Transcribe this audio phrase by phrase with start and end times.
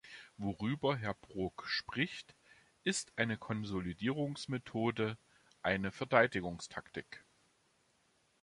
[0.37, 2.33] Worüber Herr Brok spricht,
[2.83, 5.15] ist eine Konsolidierungsmethode,
[5.61, 7.23] eine Verteidigungstaktik.